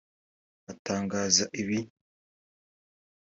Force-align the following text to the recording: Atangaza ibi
Atangaza 0.71 1.43
ibi 1.61 1.77